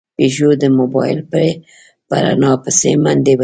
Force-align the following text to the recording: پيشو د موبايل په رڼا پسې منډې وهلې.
پيشو 0.15 0.49
د 0.61 0.63
موبايل 0.79 1.19
په 2.09 2.15
رڼا 2.25 2.51
پسې 2.63 2.91
منډې 3.03 3.33
وهلې. 3.35 3.39